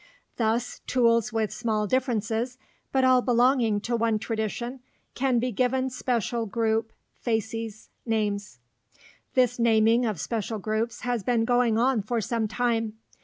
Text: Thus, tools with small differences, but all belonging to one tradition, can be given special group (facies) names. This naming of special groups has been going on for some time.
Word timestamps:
Thus, 0.37 0.79
tools 0.87 1.31
with 1.31 1.53
small 1.53 1.85
differences, 1.85 2.57
but 2.91 3.03
all 3.03 3.21
belonging 3.21 3.79
to 3.81 3.95
one 3.95 4.17
tradition, 4.17 4.79
can 5.13 5.37
be 5.37 5.51
given 5.51 5.91
special 5.91 6.47
group 6.47 6.91
(facies) 7.19 7.89
names. 8.03 8.57
This 9.35 9.59
naming 9.59 10.07
of 10.07 10.19
special 10.19 10.57
groups 10.57 11.01
has 11.01 11.21
been 11.21 11.45
going 11.45 11.77
on 11.77 12.01
for 12.01 12.19
some 12.19 12.47
time. 12.47 12.97